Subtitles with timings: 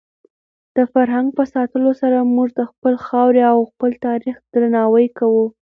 [0.75, 5.45] د فرهنګ په ساتلو سره موږ د خپلې خاورې او خپل تاریخ درناوی کوو.